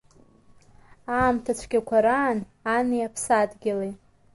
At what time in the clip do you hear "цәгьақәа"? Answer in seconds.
1.59-1.97